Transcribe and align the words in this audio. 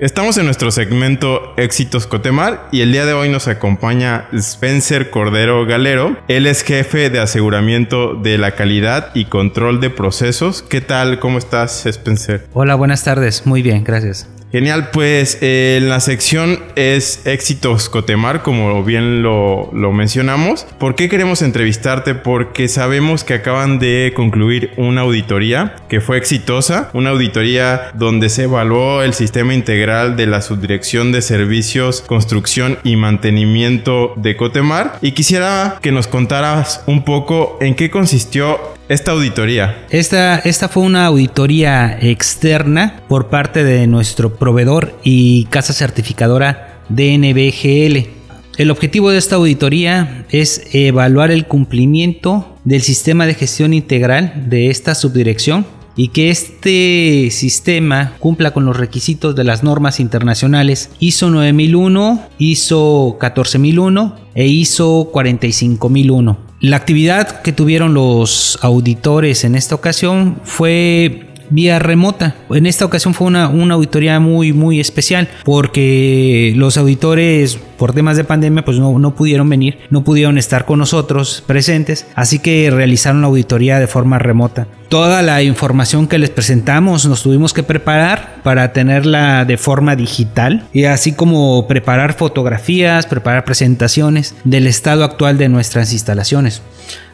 Estamos 0.00 0.36
en 0.38 0.46
nuestro 0.46 0.72
segmento 0.72 1.54
Éxitos 1.56 2.08
Cotemar 2.08 2.68
y 2.72 2.80
el 2.80 2.90
día 2.90 3.06
de 3.06 3.12
hoy 3.12 3.28
nos 3.28 3.46
acompaña 3.46 4.26
Spencer 4.32 5.10
Cordero 5.10 5.64
Galero. 5.66 6.16
Él 6.26 6.48
es 6.48 6.64
jefe 6.64 7.10
de 7.10 7.20
aseguramiento 7.20 8.14
de 8.14 8.36
la 8.36 8.56
calidad 8.56 9.12
y 9.14 9.26
control 9.26 9.80
de 9.80 9.90
procesos. 9.90 10.62
¿Qué 10.62 10.80
tal? 10.80 11.20
¿Cómo 11.20 11.38
estás, 11.38 11.86
Spencer? 11.86 12.48
Hola, 12.54 12.74
buenas 12.74 13.04
tardes. 13.04 13.46
Muy 13.46 13.62
bien, 13.62 13.84
gracias. 13.84 14.28
Genial, 14.54 14.90
pues 14.92 15.38
eh, 15.40 15.80
la 15.82 15.98
sección 15.98 16.60
es 16.76 17.26
éxitos 17.26 17.88
Cotemar, 17.88 18.44
como 18.44 18.84
bien 18.84 19.20
lo, 19.20 19.68
lo, 19.72 19.90
mencionamos. 19.90 20.64
¿Por 20.78 20.94
qué 20.94 21.08
queremos 21.08 21.42
entrevistarte? 21.42 22.14
Porque 22.14 22.68
sabemos 22.68 23.24
que 23.24 23.34
acaban 23.34 23.80
de 23.80 24.12
concluir 24.14 24.70
una 24.76 25.00
auditoría 25.00 25.74
que 25.88 26.00
fue 26.00 26.18
exitosa, 26.18 26.88
una 26.92 27.10
auditoría 27.10 27.90
donde 27.94 28.28
se 28.28 28.44
evaluó 28.44 29.02
el 29.02 29.12
sistema 29.12 29.54
integral 29.54 30.14
de 30.14 30.26
la 30.26 30.40
Subdirección 30.40 31.10
de 31.10 31.22
Servicios, 31.22 32.00
Construcción 32.02 32.78
y 32.84 32.94
Mantenimiento 32.94 34.12
de 34.14 34.36
Cotemar. 34.36 35.00
Y 35.02 35.12
quisiera 35.12 35.80
que 35.82 35.90
nos 35.90 36.06
contaras 36.06 36.84
un 36.86 37.04
poco 37.04 37.58
en 37.60 37.74
qué 37.74 37.90
consistió 37.90 38.60
esta 38.88 39.12
auditoría. 39.12 39.86
Esta, 39.90 40.38
esta 40.38 40.68
fue 40.68 40.82
una 40.82 41.06
auditoría 41.06 41.98
externa 42.00 43.02
por 43.08 43.28
parte 43.28 43.64
de 43.64 43.86
nuestro 43.86 44.34
proveedor 44.36 44.98
y 45.02 45.44
casa 45.46 45.72
certificadora 45.72 46.80
DNBGL. 46.88 48.08
El 48.56 48.70
objetivo 48.70 49.10
de 49.10 49.18
esta 49.18 49.36
auditoría 49.36 50.26
es 50.30 50.68
evaluar 50.72 51.30
el 51.30 51.46
cumplimiento 51.46 52.56
del 52.64 52.82
sistema 52.82 53.26
de 53.26 53.34
gestión 53.34 53.74
integral 53.74 54.48
de 54.48 54.70
esta 54.70 54.94
subdirección 54.94 55.66
y 55.96 56.08
que 56.08 56.30
este 56.30 57.28
sistema 57.30 58.14
cumpla 58.18 58.52
con 58.52 58.64
los 58.64 58.76
requisitos 58.76 59.34
de 59.34 59.44
las 59.44 59.62
normas 59.62 60.00
internacionales 60.00 60.90
ISO 60.98 61.30
9001, 61.30 62.28
ISO 62.38 63.16
14001 63.18 64.16
e 64.34 64.46
ISO 64.46 65.10
45001. 65.12 66.43
La 66.64 66.78
actividad 66.78 67.42
que 67.42 67.52
tuvieron 67.52 67.92
los 67.92 68.58
auditores 68.62 69.44
en 69.44 69.54
esta 69.54 69.74
ocasión 69.74 70.40
fue 70.44 71.23
vía 71.50 71.78
remota. 71.78 72.34
En 72.50 72.66
esta 72.66 72.84
ocasión 72.84 73.14
fue 73.14 73.26
una, 73.26 73.48
una, 73.48 73.74
auditoría 73.74 74.20
muy, 74.20 74.52
muy 74.52 74.80
especial 74.80 75.28
porque 75.44 76.52
los 76.56 76.76
auditores 76.76 77.58
por 77.76 77.92
temas 77.92 78.16
de 78.16 78.24
pandemia 78.24 78.64
pues 78.64 78.78
no, 78.78 78.98
no 78.98 79.14
pudieron 79.14 79.48
venir, 79.48 79.78
no 79.90 80.04
pudieron 80.04 80.38
estar 80.38 80.64
con 80.64 80.78
nosotros 80.78 81.42
presentes, 81.46 82.06
así 82.14 82.38
que 82.38 82.70
realizaron 82.70 83.20
la 83.20 83.26
auditoría 83.26 83.78
de 83.78 83.86
forma 83.86 84.18
remota. 84.18 84.66
Toda 84.88 85.22
la 85.22 85.42
información 85.42 86.06
que 86.06 86.18
les 86.18 86.30
presentamos 86.30 87.06
nos 87.06 87.22
tuvimos 87.22 87.52
que 87.52 87.62
preparar 87.62 88.36
para 88.42 88.72
tenerla 88.72 89.44
de 89.44 89.56
forma 89.56 89.96
digital 89.96 90.68
y 90.72 90.84
así 90.84 91.12
como 91.12 91.66
preparar 91.66 92.14
fotografías, 92.14 93.06
preparar 93.06 93.44
presentaciones 93.44 94.34
del 94.44 94.66
estado 94.66 95.02
actual 95.02 95.36
de 95.36 95.48
nuestras 95.48 95.92
instalaciones. 95.92 96.62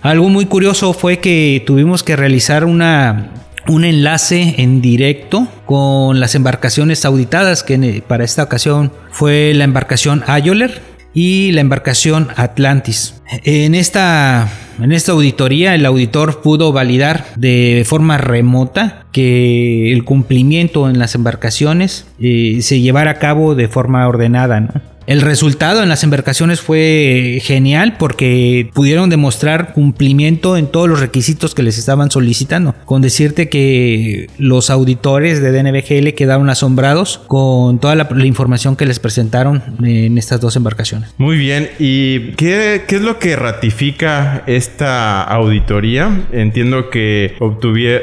Algo 0.02 0.28
muy 0.28 0.46
curioso 0.46 0.92
fue 0.92 1.20
que 1.20 1.62
tuvimos 1.66 2.02
que 2.02 2.16
realizar 2.16 2.64
una 2.64 3.30
un 3.68 3.84
enlace 3.84 4.56
en 4.58 4.80
directo 4.80 5.48
con 5.66 6.20
las 6.20 6.34
embarcaciones 6.34 7.04
auditadas, 7.04 7.62
que 7.62 8.02
para 8.06 8.24
esta 8.24 8.42
ocasión 8.42 8.92
fue 9.10 9.52
la 9.54 9.64
embarcación 9.64 10.24
Ayoler 10.26 10.80
y 11.14 11.52
la 11.52 11.60
embarcación 11.60 12.28
Atlantis. 12.36 13.20
En 13.44 13.74
esta, 13.74 14.48
en 14.80 14.92
esta 14.92 15.12
auditoría 15.12 15.74
el 15.74 15.86
auditor 15.86 16.42
pudo 16.42 16.72
validar 16.72 17.26
de 17.36 17.84
forma 17.86 18.18
remota 18.18 19.04
que 19.12 19.92
el 19.92 20.04
cumplimiento 20.04 20.88
en 20.88 20.98
las 20.98 21.14
embarcaciones 21.14 22.06
eh, 22.20 22.58
se 22.62 22.80
llevara 22.80 23.12
a 23.12 23.18
cabo 23.18 23.54
de 23.54 23.68
forma 23.68 24.06
ordenada. 24.06 24.82
El 25.10 25.22
resultado 25.22 25.82
en 25.82 25.88
las 25.88 26.04
embarcaciones 26.04 26.60
fue 26.60 27.40
genial 27.42 27.96
porque 27.98 28.70
pudieron 28.72 29.10
demostrar 29.10 29.72
cumplimiento 29.72 30.56
en 30.56 30.68
todos 30.68 30.88
los 30.88 31.00
requisitos 31.00 31.52
que 31.52 31.64
les 31.64 31.78
estaban 31.78 32.12
solicitando. 32.12 32.76
Con 32.84 33.02
decirte 33.02 33.48
que 33.48 34.28
los 34.38 34.70
auditores 34.70 35.42
de 35.42 35.50
DNBGL 35.50 36.14
quedaron 36.14 36.48
asombrados 36.48 37.22
con 37.26 37.80
toda 37.80 37.96
la, 37.96 38.08
la 38.08 38.24
información 38.24 38.76
que 38.76 38.86
les 38.86 39.00
presentaron 39.00 39.64
en 39.82 40.16
estas 40.16 40.40
dos 40.40 40.54
embarcaciones. 40.54 41.12
Muy 41.18 41.36
bien, 41.38 41.70
¿y 41.80 42.30
qué, 42.36 42.84
qué 42.86 42.94
es 42.94 43.02
lo 43.02 43.18
que 43.18 43.34
ratifica 43.34 44.44
esta 44.46 45.24
auditoría? 45.24 46.20
Entiendo 46.30 46.88
que 46.88 47.34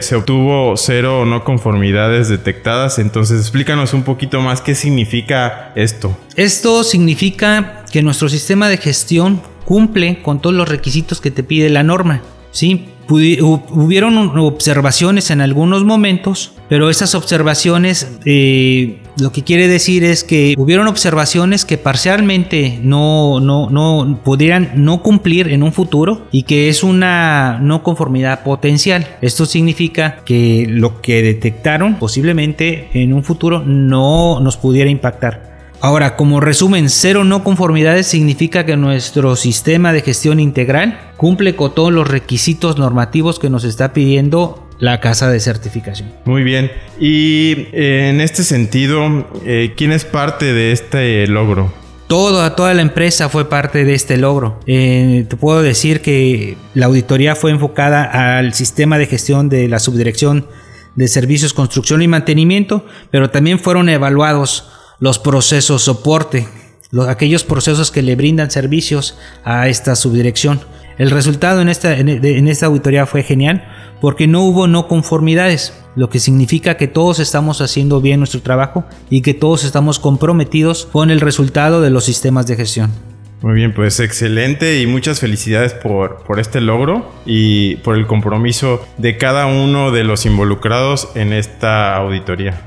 se 0.02 0.16
obtuvo 0.18 0.76
cero 0.76 1.24
no 1.26 1.46
conformidades 1.46 2.28
detectadas, 2.28 3.00
entonces 3.00 3.40
explícanos 3.40 3.94
un 3.94 4.04
poquito 4.04 4.42
más 4.42 4.60
qué 4.60 4.76
significa 4.76 5.72
esto. 5.78 6.18
Esto 6.36 6.84
significa 6.84 6.97
que 7.92 8.02
nuestro 8.02 8.30
sistema 8.30 8.70
de 8.70 8.78
gestión 8.78 9.42
cumple 9.66 10.22
con 10.22 10.42
todos 10.42 10.56
los 10.56 10.70
requisitos 10.70 11.22
que 11.22 11.32
te 11.32 11.44
pide 11.44 11.70
la 11.70 11.84
norma. 11.84 12.22
¿sí? 12.52 12.88
hubieron 13.10 14.38
observaciones 14.38 15.32
en 15.32 15.42
algunos 15.42 15.86
momentos, 15.86 16.54
pero 16.68 16.90
esas 16.90 17.16
observaciones 17.16 18.18
eh, 18.26 19.00
lo 19.20 19.32
que 19.32 19.44
quiere 19.44 19.68
decir 19.68 20.04
es 20.04 20.24
que 20.24 20.56
hubieron 20.58 20.88
observaciones 20.88 21.64
que 21.64 21.78
parcialmente 21.78 22.80
no, 22.82 23.40
no, 23.40 23.70
no 23.70 24.20
pudieran 24.24 24.72
no 24.76 25.02
cumplir 25.02 25.48
en 25.48 25.64
un 25.64 25.72
futuro 25.72 26.28
y 26.32 26.44
que 26.44 26.70
es 26.70 26.84
una 26.84 27.60
no 27.62 27.82
conformidad 27.84 28.44
potencial. 28.44 29.08
Esto 29.22 29.46
significa 29.46 30.18
que 30.26 30.66
lo 30.70 31.02
que 31.02 31.22
detectaron 31.22 31.96
posiblemente 31.96 32.90
en 32.94 33.14
un 33.14 33.24
futuro 33.24 33.64
no 33.66 34.40
nos 34.42 34.58
pudiera 34.58 34.90
impactar. 34.90 35.47
Ahora, 35.80 36.16
como 36.16 36.40
resumen, 36.40 36.90
cero 36.90 37.24
no 37.24 37.44
conformidades 37.44 38.08
significa 38.08 38.66
que 38.66 38.76
nuestro 38.78 39.36
sistema 39.36 39.94
de 39.94 40.02
gestión 40.02 40.40
integral 40.40 41.00
cumple 41.18 41.56
con 41.56 41.76
todos 41.76 41.94
los 41.94 42.08
requisitos 42.08 42.78
normativos 42.78 43.38
que 43.38 43.50
nos 43.50 43.64
está 43.64 43.94
pidiendo 43.94 44.68
la 44.80 45.00
casa 45.00 45.30
de 45.30 45.40
certificación. 45.40 46.12
Muy 46.26 46.44
bien. 46.44 46.72
Y 47.00 47.68
eh, 47.74 48.10
en 48.10 48.22
este 48.22 48.44
sentido, 48.44 49.28
eh, 49.46 49.74
¿quién 49.78 49.92
es 49.92 50.04
parte 50.04 50.54
de 50.54 50.72
este 50.72 51.28
logro? 51.28 51.72
Toda, 52.08 52.56
toda 52.56 52.74
la 52.74 52.82
empresa 52.82 53.30
fue 53.30 53.50
parte 53.50 53.84
de 53.84 53.94
este 53.94 54.18
logro. 54.18 54.60
Eh, 54.66 55.26
te 55.30 55.36
puedo 55.36 55.62
decir 55.62 56.02
que 56.02 56.58
la 56.74 56.86
auditoría 56.86 57.36
fue 57.36 57.52
enfocada 57.52 58.38
al 58.38 58.54
sistema 58.54 58.98
de 58.98 59.08
gestión 59.08 59.50
de 59.50 59.68
la 59.68 59.80
subdirección 59.80 60.48
de 60.96 61.08
servicios, 61.08 61.54
construcción 61.54 62.02
y 62.02 62.08
mantenimiento, 62.08 62.86
pero 63.12 63.30
también 63.30 63.60
fueron 63.60 63.90
evaluados 63.90 64.72
los 65.00 65.20
procesos 65.20 65.84
soporte, 65.84 66.48
aquellos 67.08 67.44
procesos 67.44 67.92
que 67.92 68.02
le 68.02 68.16
brindan 68.16 68.52
servicios 68.52 69.18
a 69.44 69.68
esta 69.68 69.96
subdirección. 69.96 70.62
El 70.98 71.12
resultado 71.12 71.62
en 71.62 71.70
esta, 71.70 71.98
en, 71.98 72.48
esta 72.48 72.66
auditoría 72.66 73.06
fue 73.06 73.22
genial 73.22 73.68
porque 74.02 74.28
no 74.28 74.42
hubo 74.42 74.68
no 74.68 74.88
conformidades, 74.88 75.74
lo 75.96 76.10
que 76.10 76.20
significa 76.20 76.78
que 76.78 76.88
todos 76.88 77.20
estamos 77.20 77.62
haciendo 77.62 78.02
bien 78.02 78.20
nuestro 78.20 78.42
trabajo 78.42 78.86
y 79.10 79.22
que 79.22 79.34
todos 79.34 79.64
estamos 79.64 80.00
comprometidos 80.00 80.88
con 80.92 81.12
el 81.12 81.22
resultado 81.22 81.82
de 81.82 81.90
los 81.90 82.06
sistemas 82.06 82.48
de 82.48 82.56
gestión. 82.56 82.92
Muy 83.42 83.54
bien, 83.54 83.74
pues 83.74 84.00
excelente 84.00 84.82
y 84.82 84.88
muchas 84.88 85.20
felicidades 85.20 85.74
por, 85.74 86.24
por 86.24 86.40
este 86.40 86.60
logro 86.60 87.12
y 87.26 87.76
por 87.78 87.96
el 87.96 88.08
compromiso 88.08 88.84
de 88.98 89.18
cada 89.18 89.46
uno 89.46 89.92
de 89.92 90.04
los 90.04 90.26
involucrados 90.26 91.10
en 91.14 91.34
esta 91.34 91.96
auditoría. 91.96 92.60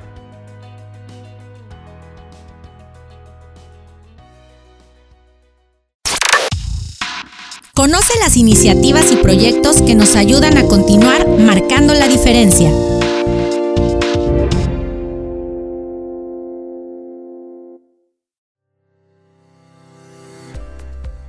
Conoce 7.81 8.13
las 8.19 8.37
iniciativas 8.37 9.11
y 9.11 9.17
proyectos 9.17 9.81
que 9.81 9.95
nos 9.95 10.15
ayudan 10.15 10.59
a 10.59 10.65
continuar 10.65 11.27
marcando 11.27 11.95
la 11.95 12.09
diferencia. 12.09 12.71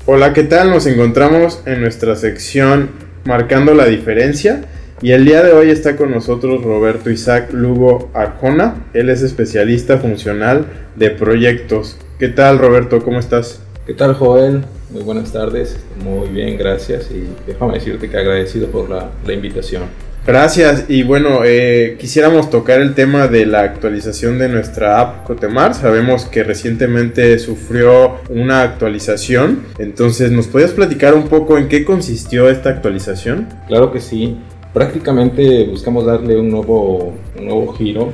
Hola, 0.05 0.33
¿qué 0.33 0.43
tal? 0.43 0.71
Nos 0.71 0.87
encontramos 0.87 1.61
en 1.65 1.79
nuestra 1.79 2.17
sección 2.17 2.89
Marcando 3.23 3.73
la 3.73 3.85
diferencia 3.85 4.65
y 5.01 5.13
el 5.13 5.23
día 5.23 5.43
de 5.43 5.53
hoy 5.53 5.69
está 5.69 5.95
con 5.95 6.11
nosotros 6.11 6.65
Roberto 6.65 7.09
Isaac 7.09 7.53
Lugo 7.53 8.11
Arjona. 8.13 8.87
Él 8.93 9.09
es 9.09 9.21
especialista 9.21 9.99
funcional 9.99 10.65
de 10.97 11.11
proyectos. 11.11 11.95
¿Qué 12.19 12.27
tal 12.27 12.59
Roberto? 12.59 13.01
¿Cómo 13.05 13.19
estás? 13.19 13.61
¿Qué 13.85 13.93
tal 13.93 14.15
Joel? 14.15 14.65
Muy 14.91 15.03
buenas 15.03 15.31
tardes, 15.31 15.79
muy 16.03 16.27
bien, 16.27 16.57
gracias 16.57 17.09
y 17.11 17.25
déjame 17.47 17.75
decirte 17.75 18.09
que 18.09 18.17
agradecido 18.17 18.67
por 18.67 18.89
la, 18.89 19.09
la 19.25 19.33
invitación. 19.33 19.83
Gracias 20.27 20.85
y 20.87 21.03
bueno, 21.03 21.45
eh, 21.45 21.95
quisiéramos 21.97 22.49
tocar 22.49 22.81
el 22.81 22.93
tema 22.93 23.27
de 23.27 23.45
la 23.45 23.61
actualización 23.61 24.37
de 24.37 24.49
nuestra 24.49 24.99
app 24.99 25.25
Cotemar. 25.25 25.73
Sabemos 25.73 26.25
que 26.25 26.43
recientemente 26.43 27.39
sufrió 27.39 28.17
una 28.29 28.63
actualización, 28.63 29.63
entonces 29.79 30.31
¿nos 30.31 30.47
podías 30.47 30.71
platicar 30.71 31.15
un 31.15 31.29
poco 31.29 31.57
en 31.57 31.69
qué 31.69 31.85
consistió 31.85 32.49
esta 32.49 32.69
actualización? 32.69 33.47
Claro 33.67 33.91
que 33.91 34.01
sí, 34.01 34.37
prácticamente 34.73 35.67
buscamos 35.67 36.05
darle 36.05 36.37
un 36.37 36.49
nuevo, 36.49 37.13
un 37.39 37.45
nuevo 37.45 37.73
giro. 37.73 38.13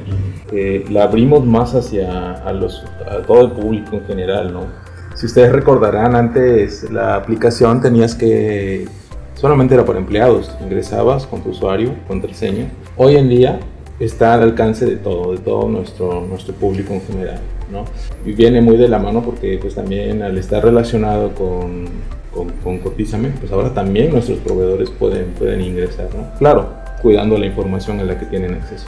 Eh, 0.53 0.85
la 0.89 1.03
abrimos 1.03 1.45
más 1.45 1.73
hacia 1.75 2.33
a 2.33 2.53
los, 2.53 2.85
a 3.05 3.21
todo 3.23 3.45
el 3.45 3.51
público 3.51 3.95
en 3.97 4.05
general, 4.05 4.53
¿no? 4.53 4.86
Si 5.17 5.25
ustedes 5.25 5.51
recordarán, 5.51 6.15
antes 6.15 6.91
la 6.91 7.15
aplicación 7.15 7.81
tenías 7.81 8.13
que 8.13 8.85
solamente 9.33 9.73
era 9.73 9.83
para 9.83 9.97
empleados. 9.97 10.55
Ingresabas 10.61 11.25
con 11.25 11.41
tu 11.41 11.49
usuario, 11.49 11.95
contraseña. 12.07 12.69
Hoy 12.97 13.15
en 13.15 13.27
día 13.27 13.59
está 13.99 14.35
al 14.35 14.43
alcance 14.43 14.85
de 14.85 14.97
todo, 14.97 15.31
de 15.31 15.39
todo 15.39 15.67
nuestro, 15.69 16.21
nuestro 16.21 16.53
público 16.53 16.93
en 16.93 17.01
general. 17.01 17.39
¿no? 17.71 17.85
Y 18.27 18.33
viene 18.33 18.61
muy 18.61 18.77
de 18.77 18.89
la 18.89 18.99
mano 18.99 19.23
porque 19.23 19.57
pues 19.59 19.73
también 19.73 20.21
al 20.21 20.37
estar 20.37 20.63
relacionado 20.63 21.33
con, 21.33 21.85
con, 22.31 22.51
con 22.63 22.77
Cotízame, 22.77 23.29
pues 23.39 23.51
ahora 23.51 23.73
también 23.73 24.11
nuestros 24.11 24.37
proveedores 24.37 24.91
pueden, 24.91 25.31
pueden 25.31 25.61
ingresar. 25.61 26.09
¿no? 26.15 26.37
Claro, 26.37 26.69
cuidando 27.01 27.39
la 27.39 27.47
información 27.47 27.99
a 27.99 28.03
la 28.03 28.19
que 28.19 28.27
tienen 28.27 28.53
acceso. 28.53 28.85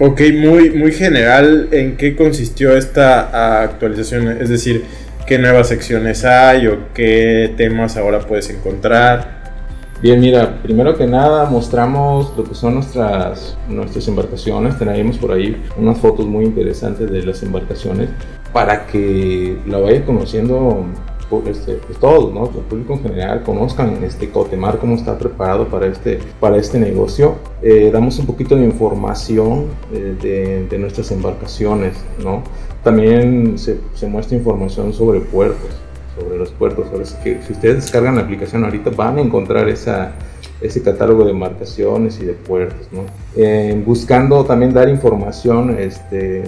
Ok, 0.00 0.22
muy, 0.34 0.70
muy 0.70 0.92
general, 0.92 1.68
¿en 1.70 1.98
qué 1.98 2.16
consistió 2.16 2.74
esta 2.76 3.62
actualización? 3.62 4.28
Es 4.28 4.48
decir, 4.48 4.84
¿qué 5.26 5.38
nuevas 5.38 5.68
secciones 5.68 6.24
hay 6.24 6.68
o 6.68 6.92
qué 6.94 7.52
temas 7.56 7.96
ahora 7.96 8.20
puedes 8.20 8.48
encontrar? 8.48 9.36
Bien, 10.00 10.20
mira, 10.20 10.62
primero 10.62 10.96
que 10.96 11.06
nada 11.06 11.46
mostramos 11.46 12.32
lo 12.36 12.44
que 12.44 12.54
son 12.54 12.74
nuestras, 12.74 13.56
nuestras 13.68 14.06
embarcaciones. 14.08 14.78
Tenemos 14.78 15.18
por 15.18 15.32
ahí 15.32 15.60
unas 15.76 15.98
fotos 15.98 16.26
muy 16.26 16.44
interesantes 16.44 17.10
de 17.10 17.22
las 17.24 17.42
embarcaciones 17.42 18.10
para 18.52 18.86
que 18.86 19.58
la 19.66 19.78
vaya 19.78 20.04
conociendo 20.04 20.84
este, 21.46 21.74
pues 21.74 21.98
todos, 21.98 22.32
¿no? 22.32 22.44
el 22.46 22.64
público 22.64 22.94
en 22.94 23.02
general 23.02 23.42
conozcan 23.42 24.02
este 24.04 24.30
Cotemar, 24.30 24.78
cómo 24.78 24.94
está 24.94 25.18
preparado 25.18 25.68
para 25.68 25.86
este, 25.86 26.18
para 26.40 26.56
este 26.56 26.78
negocio. 26.78 27.36
Eh, 27.62 27.90
damos 27.92 28.18
un 28.18 28.26
poquito 28.26 28.56
de 28.56 28.64
información 28.64 29.66
eh, 29.92 30.16
de, 30.20 30.66
de, 30.68 30.78
nuestras 30.78 31.10
embarcaciones, 31.10 31.94
¿no? 32.22 32.42
También 32.82 33.58
se, 33.58 33.80
se 33.94 34.06
muestra 34.06 34.36
información 34.36 34.92
sobre 34.92 35.20
puertos 35.20 35.70
sobre 36.18 36.38
los 36.38 36.50
puertos. 36.50 36.86
Ahora 36.90 37.04
que 37.22 37.40
si 37.42 37.52
ustedes 37.52 37.76
descargan 37.76 38.16
la 38.16 38.22
aplicación 38.22 38.64
ahorita 38.64 38.90
van 38.90 39.18
a 39.18 39.20
encontrar 39.20 39.68
esa, 39.68 40.12
ese 40.60 40.82
catálogo 40.82 41.24
de 41.24 41.32
marcaciones 41.32 42.18
y 42.20 42.24
de 42.24 42.32
puertos. 42.32 42.88
¿no? 42.92 43.02
Eh, 43.36 43.80
buscando 43.84 44.44
también 44.44 44.72
dar 44.72 44.88
información 44.88 45.76
este, 45.78 46.44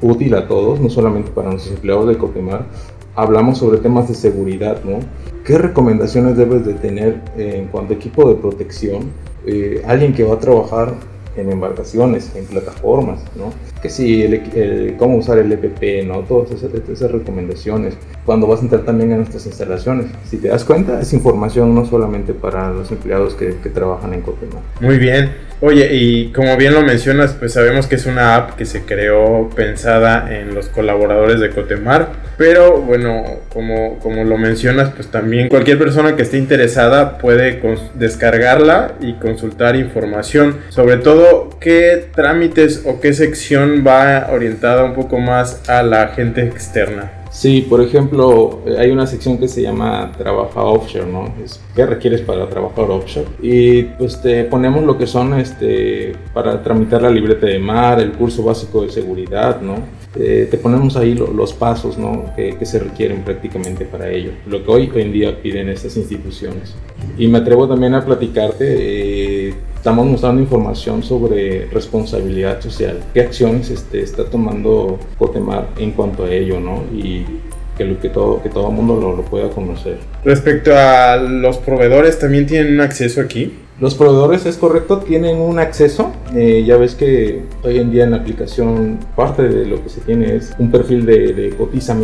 útil 0.00 0.34
a 0.34 0.46
todos, 0.46 0.80
no 0.80 0.90
solamente 0.90 1.30
para 1.30 1.50
nuestros 1.50 1.74
empleados 1.74 2.08
de 2.08 2.18
Cotemar. 2.18 2.66
Hablamos 3.14 3.58
sobre 3.58 3.78
temas 3.78 4.08
de 4.08 4.14
seguridad, 4.14 4.82
¿no? 4.84 5.00
¿Qué 5.44 5.58
recomendaciones 5.58 6.36
debes 6.36 6.64
de 6.64 6.74
tener 6.74 7.20
en 7.36 7.66
cuanto 7.66 7.92
a 7.92 7.96
equipo 7.96 8.28
de 8.28 8.36
protección? 8.36 9.10
Eh, 9.46 9.82
alguien 9.86 10.14
que 10.14 10.24
va 10.24 10.34
a 10.34 10.38
trabajar 10.38 10.94
en 11.36 11.50
embarcaciones, 11.50 12.34
en 12.36 12.44
plataformas, 12.44 13.20
¿no? 13.36 13.52
Que 13.80 13.88
sí, 13.88 14.22
el, 14.22 14.96
cómo 14.98 15.16
usar 15.16 15.38
el 15.38 15.50
EPP, 15.52 16.06
¿no? 16.06 16.20
Todas 16.20 16.52
esas, 16.52 16.72
esas, 16.74 17.10
recomendaciones. 17.10 17.94
Cuando 18.24 18.46
vas 18.46 18.60
a 18.60 18.62
entrar 18.62 18.82
también 18.82 19.12
a 19.12 19.16
nuestras 19.16 19.46
instalaciones. 19.46 20.06
Si 20.28 20.36
te 20.36 20.48
das 20.48 20.64
cuenta, 20.64 21.00
es 21.00 21.12
información 21.12 21.74
no 21.74 21.84
solamente 21.86 22.34
para 22.34 22.70
los 22.72 22.90
empleados 22.90 23.34
que, 23.34 23.56
que 23.62 23.70
trabajan 23.70 24.14
en 24.14 24.22
Cotemar. 24.22 24.62
Muy 24.80 24.98
bien. 24.98 25.51
Oye, 25.64 25.94
y 25.94 26.32
como 26.32 26.56
bien 26.56 26.74
lo 26.74 26.82
mencionas, 26.82 27.34
pues 27.38 27.52
sabemos 27.52 27.86
que 27.86 27.94
es 27.94 28.06
una 28.06 28.34
app 28.34 28.56
que 28.56 28.66
se 28.66 28.82
creó 28.82 29.48
pensada 29.54 30.26
en 30.36 30.56
los 30.56 30.68
colaboradores 30.68 31.38
de 31.38 31.50
Cotemar, 31.50 32.08
pero 32.36 32.80
bueno, 32.80 33.22
como, 33.48 34.00
como 34.00 34.24
lo 34.24 34.36
mencionas, 34.38 34.90
pues 34.90 35.06
también 35.06 35.48
cualquier 35.48 35.78
persona 35.78 36.16
que 36.16 36.22
esté 36.22 36.36
interesada 36.36 37.16
puede 37.18 37.62
descargarla 37.94 38.94
y 39.00 39.12
consultar 39.14 39.76
información, 39.76 40.56
sobre 40.68 40.96
todo 40.96 41.50
qué 41.60 42.08
trámites 42.12 42.82
o 42.84 43.00
qué 43.00 43.12
sección 43.12 43.84
va 43.86 44.30
orientada 44.32 44.82
un 44.82 44.94
poco 44.94 45.20
más 45.20 45.68
a 45.68 45.84
la 45.84 46.08
gente 46.08 46.42
externa. 46.42 47.21
Sí, 47.32 47.66
por 47.66 47.80
ejemplo, 47.80 48.60
eh, 48.66 48.76
hay 48.78 48.90
una 48.90 49.06
sección 49.06 49.38
que 49.38 49.48
se 49.48 49.62
llama 49.62 50.12
Trabaja 50.18 50.62
Offshore, 50.62 51.10
¿no? 51.10 51.32
Es, 51.42 51.58
¿Qué 51.74 51.86
requieres 51.86 52.20
para 52.20 52.46
trabajar 52.46 52.90
offshore? 52.90 53.26
Y 53.40 53.84
pues 53.84 54.20
te 54.20 54.44
ponemos 54.44 54.84
lo 54.84 54.98
que 54.98 55.06
son 55.06 55.40
este, 55.40 56.12
para 56.34 56.62
tramitar 56.62 57.00
la 57.00 57.10
libreta 57.10 57.46
de 57.46 57.58
mar, 57.58 58.00
el 58.00 58.12
curso 58.12 58.42
básico 58.42 58.82
de 58.82 58.90
seguridad, 58.90 59.62
¿no? 59.62 59.76
Eh, 60.14 60.46
te 60.50 60.58
ponemos 60.58 60.94
ahí 60.96 61.14
lo, 61.14 61.32
los 61.32 61.54
pasos 61.54 61.96
¿no? 61.96 62.34
que, 62.36 62.58
que, 62.58 62.66
se 62.66 62.78
requieren 62.78 63.22
prácticamente 63.22 63.86
para 63.86 64.10
ello, 64.10 64.32
lo 64.46 64.62
que 64.62 64.70
hoy, 64.70 64.92
en 64.94 65.10
día 65.10 65.40
piden 65.40 65.70
estas 65.70 65.96
instituciones. 65.96 66.74
Y 67.16 67.28
me 67.28 67.38
atrevo 67.38 67.66
también 67.66 67.94
a 67.94 68.04
platicarte. 68.04 68.64
Eh, 68.64 69.11
estamos 69.82 70.06
mostrando 70.06 70.40
información 70.40 71.02
sobre 71.02 71.66
responsabilidad 71.66 72.60
social, 72.60 73.00
qué 73.12 73.22
acciones 73.22 73.68
este, 73.68 74.00
está 74.00 74.24
tomando 74.24 74.96
Cotemar 75.18 75.70
en 75.76 75.90
cuanto 75.90 76.22
a 76.22 76.30
ello, 76.30 76.60
¿no? 76.60 76.84
Y 76.96 77.26
que, 77.76 77.84
lo, 77.84 77.98
que 77.98 78.08
todo 78.08 78.40
que 78.40 78.48
todo 78.48 78.70
mundo 78.70 78.94
lo, 78.94 79.16
lo 79.16 79.24
pueda 79.24 79.50
conocer. 79.50 79.98
Respecto 80.24 80.70
a 80.72 81.16
los 81.16 81.58
proveedores, 81.58 82.16
¿también 82.16 82.46
tienen 82.46 82.80
acceso 82.80 83.20
aquí? 83.20 83.54
Los 83.82 83.96
proveedores, 83.96 84.46
es 84.46 84.58
correcto, 84.58 84.98
tienen 84.98 85.40
un 85.40 85.58
acceso. 85.58 86.12
Eh, 86.36 86.62
ya 86.64 86.76
ves 86.76 86.94
que 86.94 87.42
hoy 87.64 87.78
en 87.78 87.90
día 87.90 88.04
en 88.04 88.12
la 88.12 88.18
aplicación 88.18 89.00
parte 89.16 89.42
de 89.48 89.66
lo 89.66 89.82
que 89.82 89.88
se 89.88 90.00
tiene 90.00 90.36
es 90.36 90.54
un 90.60 90.70
perfil 90.70 91.04
de, 91.04 91.32
de 91.32 91.50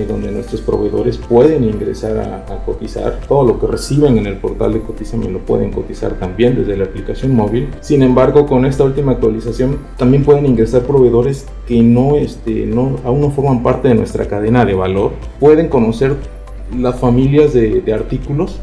donde 0.09 0.33
nuestros 0.33 0.61
proveedores 0.61 1.19
pueden 1.19 1.63
ingresar 1.63 2.19
a, 2.19 2.65
cotizar. 2.67 3.21
Todo 3.29 3.47
lo 3.47 3.61
que 3.61 3.69
reciben 3.69 4.19
en 4.19 4.27
el 4.27 4.39
portal 4.39 4.73
de 4.73 4.81
Cotízame 4.81 5.31
lo 5.31 5.39
pueden 5.39 5.71
cotizar 5.71 6.15
también 6.15 6.57
desde 6.57 6.77
la 6.77 6.83
aplicación 6.83 7.33
móvil. 7.37 7.69
Sin 7.81 8.03
embargo, 8.03 8.45
con 8.47 8.65
esta 8.65 8.83
última 8.83 9.13
actualización 9.13 9.79
también 9.97 10.25
pueden 10.25 10.47
ingresar 10.47 10.83
proveedores 10.83 11.47
que 11.69 11.81
no, 11.81 12.17
este, 12.17 12.67
no, 12.67 12.97
aún 13.05 13.21
no 13.21 13.31
forman 13.31 13.63
parte 13.63 13.87
de 13.87 13.95
nuestra 13.95 14.27
cadena 14.27 14.65
de 14.65 14.75
valor. 14.75 15.13
Pueden 15.39 15.69
conocer 15.69 16.17
las 16.77 16.99
familias 16.99 17.53
de 17.55 17.93
artículos 17.95 18.59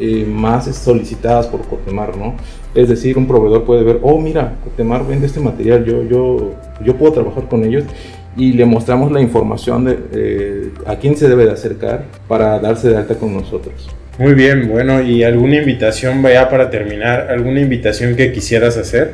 eh, 0.00 0.26
más 0.28 0.66
solicitadas 0.74 1.46
por 1.46 1.62
Cotemar, 1.62 2.16
¿no? 2.16 2.34
Es 2.74 2.88
decir, 2.88 3.16
un 3.16 3.26
proveedor 3.26 3.64
puede 3.64 3.84
ver, 3.84 4.00
oh, 4.02 4.18
mira, 4.18 4.56
Cotemar 4.64 5.06
vende 5.06 5.26
este 5.26 5.40
material, 5.40 5.84
yo, 5.84 6.02
yo, 6.02 6.54
yo 6.84 6.96
puedo 6.96 7.12
trabajar 7.12 7.48
con 7.48 7.64
ellos 7.64 7.84
y 8.36 8.52
le 8.52 8.64
mostramos 8.64 9.12
la 9.12 9.20
información 9.20 9.84
de 9.84 9.98
eh, 10.12 10.70
a 10.86 10.96
quién 10.96 11.16
se 11.16 11.28
debe 11.28 11.44
de 11.44 11.52
acercar 11.52 12.04
para 12.26 12.58
darse 12.58 12.88
de 12.88 12.96
alta 12.96 13.14
con 13.14 13.32
nosotros. 13.32 13.88
Muy 14.18 14.34
bien, 14.34 14.68
bueno, 14.70 15.02
y 15.02 15.24
alguna 15.24 15.56
invitación, 15.56 16.22
vaya 16.22 16.48
para 16.48 16.70
terminar, 16.70 17.28
alguna 17.30 17.60
invitación 17.60 18.14
que 18.14 18.32
quisieras 18.32 18.76
hacer. 18.76 19.12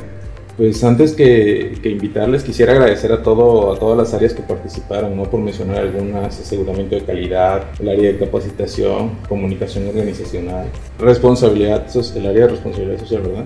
Pues 0.57 0.85
antes 0.85 1.13
que, 1.13 1.79
invitarles, 1.85 2.43
quisiera 2.43 2.73
agradecer 2.73 3.13
a, 3.13 3.23
todo, 3.23 3.73
a 3.73 3.79
todas 3.79 3.97
las 3.97 4.13
áreas 4.13 4.35
que 4.35 4.43
participaron, 4.43 5.17
no 5.17 5.25
por 5.25 5.41
mencionar 5.41 5.79
algunas, 5.79 6.39
aseguramiento 6.39 6.97
de 6.97 7.03
calidad, 7.03 7.65
el 7.81 7.89
área 7.89 8.13
de 8.13 8.19
capacitación, 8.19 9.13
comunicación 9.29 9.89
organizacional, 9.89 10.67
responsabilidad, 10.99 11.87
el 12.15 12.27
área 12.27 12.43
de 12.43 12.49
responsabilidad 12.49 12.99
social, 12.99 13.23
¿verdad? 13.23 13.45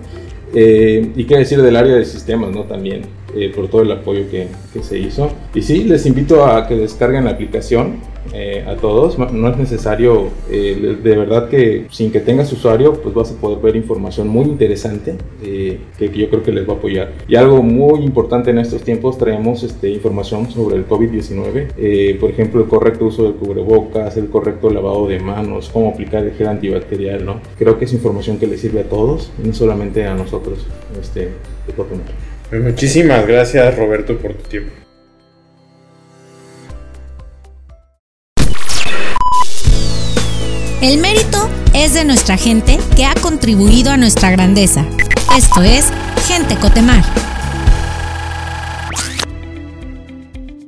Eh, 0.55 1.13
y 1.15 1.25
qué 1.25 1.39
decir 1.39 1.63
del 1.63 1.77
área 1.77 1.95
de 1.95 2.05
sistemas, 2.05 2.51
¿no? 2.51 2.65
También, 2.65 3.03
eh, 3.35 3.53
por 3.55 3.69
todo 3.69 3.83
el 3.83 3.93
apoyo 3.93 4.31
que, 4.31 4.49
que, 4.73 4.83
se 4.83 4.99
hizo. 4.99 5.31
Y 5.55 5.63
sí, 5.63 5.85
les 5.85 6.07
invito 6.07 6.45
a 6.45 6.67
que 6.67 6.77
descarguen 6.77 7.25
la 7.25 7.33
aplicación 7.33 8.01
eh, 8.33 8.65
a 8.67 8.77
todos. 8.77 9.19
No 9.19 9.49
es 9.49 9.57
necesario, 9.59 10.29
eh, 10.51 10.97
de 11.03 11.17
verdad 11.17 11.49
que 11.49 11.87
sin 11.91 12.11
que 12.11 12.21
tengas 12.21 12.51
usuario, 12.53 12.95
pues 12.95 13.15
vas 13.15 13.31
a 13.31 13.35
poder 13.35 13.59
ver 13.59 13.77
información 13.77 14.29
muy 14.29 14.45
interesante 14.45 15.17
eh, 15.43 15.81
que, 15.99 16.11
que, 16.11 16.19
yo 16.19 16.31
creo 16.31 16.43
que 16.43 16.53
les 16.53 16.67
va 16.69 16.73
a 16.73 16.77
apoyar. 16.77 17.13
Y 17.29 17.37
algo 17.37 17.63
muy 17.63 18.01
importante 18.01 18.51
en 18.51 18.59
estos 18.59 18.83
tiempos, 18.83 19.19
traemos 19.19 19.63
este, 19.63 19.91
información 19.91 20.51
sobre 20.51 20.77
el 20.77 20.89
COVID-19, 20.89 22.19
por 22.19 22.31
ejemplo, 22.31 22.63
el 22.63 22.69
correcto 22.69 23.07
uso 23.07 23.25
del 23.25 23.35
cubrebocas, 23.35 24.17
el 24.17 24.29
correcto 24.29 24.71
lavado 24.71 25.07
de 25.07 25.21
manos, 25.21 25.71
cómo 25.73 25.91
aplicar 25.91 26.25
el 26.25 26.33
gel 26.33 26.49
antibacterial, 26.49 27.25
¿no? 27.25 27.41
Creo 27.59 27.79
que 27.79 27.85
es 27.85 27.93
información 27.93 28.39
que 28.39 28.47
le 28.47 28.57
sirve 28.57 28.81
a 28.81 28.89
todos, 28.89 29.31
no 29.43 29.53
solamente 29.53 30.07
a 30.07 30.15
nosotros, 30.15 30.67
este, 31.01 31.31
de 31.67 31.73
pues 32.55 32.63
muchísimas 32.63 33.27
gracias 33.27 33.77
Roberto 33.77 34.17
por 34.17 34.33
tu 34.35 34.49
tiempo. 34.49 34.71
El 40.81 40.99
mérito 40.99 41.51
es 41.75 41.95
de 41.95 42.05
nuestra 42.05 42.37
gente 42.37 42.79
que 42.95 43.07
ha 43.07 43.15
contribuido 43.15 43.91
a 43.91 43.97
nuestra 43.97 44.31
grandeza. 44.31 44.87
Esto 45.37 45.65
es 45.65 45.91
Gente 46.29 46.55
Cotemar. 46.55 47.03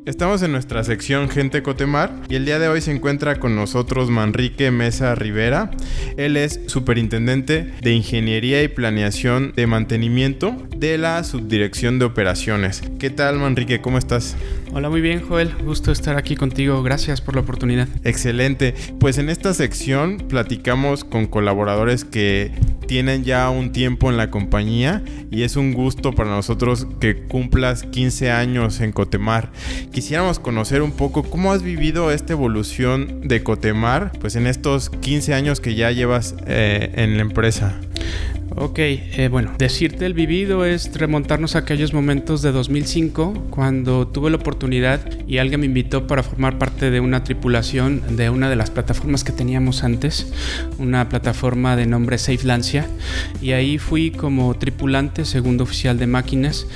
Estamos 0.07 0.41
en 0.43 0.53
nuestra 0.53 0.85
sección 0.85 1.29
Gente 1.29 1.65
Cotemar 1.65 2.13
y 2.29 2.37
el 2.37 2.45
día 2.45 2.61
de 2.61 2.69
hoy 2.69 2.81
se 2.81 2.93
encuentra 2.93 3.41
con 3.41 3.57
nosotros 3.57 4.09
Manrique 4.09 4.71
Mesa 4.71 5.17
Rivera. 5.17 5.73
Él 6.17 6.37
es 6.37 6.61
superintendente 6.69 7.75
de 7.83 7.93
Ingeniería 7.93 8.63
y 8.63 8.69
Planeación 8.69 9.53
de 9.57 9.67
Mantenimiento 9.67 10.57
de 10.77 10.97
la 10.97 11.25
Subdirección 11.25 11.99
de 11.99 12.05
Operaciones. 12.05 12.83
¿Qué 13.01 13.11
tal 13.11 13.41
Manrique? 13.41 13.81
¿Cómo 13.81 13.99
estás? 13.99 14.37
Hola, 14.77 14.91
muy 14.91 15.01
bien 15.01 15.23
Joel, 15.27 15.55
gusto 15.65 15.91
estar 15.91 16.19
aquí 16.19 16.37
contigo, 16.37 16.83
gracias 16.83 17.23
por 17.23 17.35
la 17.35 17.41
oportunidad. 17.41 17.89
Excelente, 18.05 18.75
pues 19.01 19.17
en 19.17 19.31
esta 19.31 19.55
sección 19.55 20.19
platicamos 20.29 21.03
con 21.03 21.29
colaboradores 21.29 22.05
que 22.05 22.53
tienen 22.87 23.25
ya 23.25 23.49
un 23.49 23.73
tiempo 23.73 24.11
en 24.11 24.19
la 24.19 24.31
compañía 24.31 25.03
y 25.31 25.45
es 25.45 25.57
un 25.57 25.73
gusto 25.73 26.13
para 26.13 26.29
nosotros 26.29 26.87
que 27.01 27.25
cumplas 27.25 27.85
15 27.85 28.31
años 28.31 28.83
en 28.83 28.93
Cotemar. 28.93 29.51
Quisiéramos 29.93 30.39
conocer 30.39 30.83
un 30.83 30.93
poco 30.93 31.23
cómo 31.23 31.53
has 31.53 31.63
vivido 31.63 32.11
esta 32.11 32.35
evolución 32.35 33.23
de 33.27 33.43
Cotemar, 33.43 34.13
pues 34.21 34.37
en 34.37 34.47
estos 34.47 34.91
15 34.91 35.33
años 35.33 35.61
que 35.61 35.75
ya 35.75 35.91
llevas 35.91 36.35
eh, 36.47 36.93
en 36.97 37.17
la 37.17 37.23
empresa. 37.23 37.81
Ok, 38.59 38.79
eh, 38.79 39.29
bueno, 39.31 39.53
decirte 39.59 40.07
el 40.07 40.15
vivido 40.15 40.65
es 40.65 40.91
remontarnos 40.95 41.55
a 41.55 41.59
aquellos 41.59 41.93
momentos 41.93 42.41
de 42.41 42.53
2005 42.53 43.49
cuando 43.51 44.09
tuve 44.09 44.31
la 44.31 44.37
oportunidad 44.37 45.03
y 45.29 45.37
alguien 45.37 45.61
me 45.61 45.67
invitó 45.67 46.07
para 46.07 46.23
formar 46.23 46.57
parte 46.57 46.91
de 46.91 47.01
una 47.01 47.23
tripulación 47.23 48.17
de 48.17 48.31
una 48.31 48.49
de 48.49 48.57
las 48.57 48.71
plataformas 48.71 49.25
que 49.25 49.33
teníamos 49.33 49.85
antes, 49.85 50.33
una 50.79 51.11
plataforma 51.11 51.77
de 51.77 51.85
nombre 51.85 52.17
Safe 52.17 52.47
Lancia. 52.47 52.87
Y 53.43 53.53
ahí 53.53 53.77
fui 53.77 54.11
como 54.11 54.55
tripulante, 54.55 55.27
segundo 55.27 55.65
oficial 55.65 55.99
de 55.99 56.07
máquinas. 56.07 56.67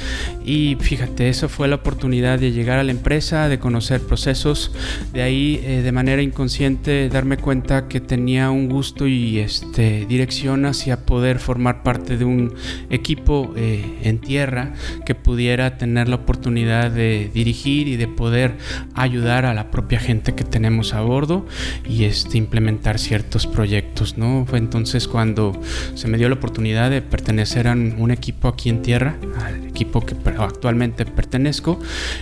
Y 0.44 0.76
fíjate, 0.80 1.30
eso 1.30 1.48
fue 1.48 1.66
la 1.66 1.76
oportunidad 1.76 2.38
de 2.38 2.52
llegar 2.52 2.78
a 2.78 2.84
la 2.84 2.90
empresa, 2.90 3.48
de 3.48 3.58
conocer 3.58 4.02
procesos, 4.02 4.72
de 5.14 5.22
ahí 5.22 5.62
eh, 5.64 5.80
de 5.80 5.92
manera 5.92 6.20
inconsciente 6.20 7.08
darme 7.08 7.38
cuenta 7.38 7.88
que 7.88 8.00
tenía 8.00 8.50
un 8.50 8.68
gusto 8.68 9.06
y 9.06 9.38
este, 9.38 10.04
dirección 10.06 10.66
hacia 10.66 11.06
poder 11.06 11.38
formar 11.38 11.69
parte 11.82 12.16
de 12.16 12.24
un 12.24 12.54
equipo 12.90 13.52
eh, 13.56 13.98
en 14.02 14.18
tierra 14.18 14.74
que 15.06 15.14
pudiera 15.14 15.78
tener 15.78 16.08
la 16.08 16.16
oportunidad 16.16 16.90
de 16.90 17.30
dirigir 17.32 17.88
y 17.88 17.96
de 17.96 18.08
poder 18.08 18.56
ayudar 18.94 19.46
a 19.46 19.54
la 19.54 19.70
propia 19.70 20.00
gente 20.00 20.34
que 20.34 20.44
tenemos 20.44 20.94
a 20.94 21.00
bordo 21.00 21.46
y 21.88 22.04
este, 22.04 22.38
implementar 22.38 22.98
ciertos 22.98 23.46
proyectos. 23.46 24.18
¿no? 24.18 24.44
Fue 24.46 24.58
entonces 24.58 25.08
cuando 25.08 25.60
se 25.94 26.08
me 26.08 26.18
dio 26.18 26.28
la 26.28 26.34
oportunidad 26.34 26.90
de 26.90 27.02
pertenecer 27.02 27.68
a 27.68 27.72
un 27.72 28.10
equipo 28.10 28.48
aquí 28.48 28.68
en 28.68 28.82
tierra, 28.82 29.16
al 29.40 29.66
equipo 29.66 30.04
que 30.04 30.14
actualmente 30.38 31.06
pertenezco, 31.06 31.78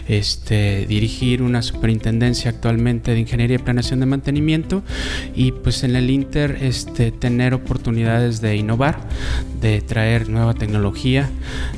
este, 0.07 0.87
dirigir 0.87 1.43
una 1.43 1.63
superintendencia 1.63 2.51
actualmente 2.51 3.13
de 3.13 3.21
ingeniería 3.21 3.57
y 3.57 3.59
planeación 3.59 4.01
de 4.01 4.07
mantenimiento 4.07 4.83
y 5.35 5.53
pues 5.53 5.85
en 5.85 5.97
el 5.97 6.11
Inter 6.11 6.59
este, 6.61 7.11
tener 7.13 7.55
oportunidades 7.55 8.41
de 8.41 8.57
innovar, 8.57 8.99
de 9.61 9.81
traer 9.81 10.29
nueva 10.29 10.55
tecnología, 10.55 11.29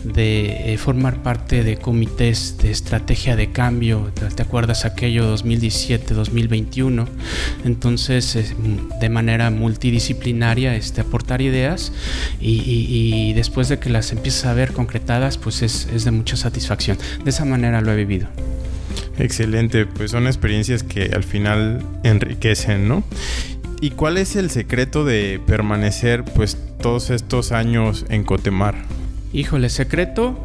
de 0.04 0.72
eh, 0.72 0.78
formar 0.78 1.22
parte 1.22 1.64
de 1.64 1.76
comités 1.76 2.58
de 2.58 2.70
estrategia 2.70 3.36
de 3.36 3.52
cambio, 3.52 4.12
¿te 4.34 4.42
acuerdas 4.42 4.84
aquello 4.84 5.34
2017-2021? 5.36 7.06
Entonces, 7.64 8.54
de 9.00 9.08
manera 9.08 9.50
multidisciplinaria, 9.50 10.74
este, 10.74 11.00
aportar 11.00 11.40
ideas 11.40 11.92
y, 12.40 13.32
después 13.34 13.68
de 13.68 13.78
que 13.78 13.90
las 13.90 14.12
empiezas 14.12 14.46
a 14.46 14.54
ver 14.54 14.72
concretadas, 14.72 15.38
pues 15.38 15.62
es, 15.62 15.88
es 15.94 16.04
de 16.04 16.10
mucha 16.10 16.36
satisfacción. 16.36 16.98
De 17.24 17.30
esa 17.30 17.44
manera 17.44 17.80
lo 17.80 17.92
he 17.92 17.96
vivido. 17.96 18.28
Excelente, 19.18 19.86
pues 19.86 20.10
son 20.10 20.26
experiencias 20.26 20.82
que 20.82 21.10
al 21.14 21.24
final 21.24 21.82
enriquecen, 22.02 22.88
¿no? 22.88 23.04
¿Y 23.82 23.90
cuál 23.90 24.18
es 24.18 24.36
el 24.36 24.50
secreto 24.50 25.04
de 25.04 25.40
permanecer 25.46 26.24
pues 26.24 26.58
todos 26.82 27.08
estos 27.10 27.50
años 27.50 28.04
en 28.10 28.24
Cotemar? 28.24 28.74
Híjole, 29.32 29.70
secreto 29.70 30.38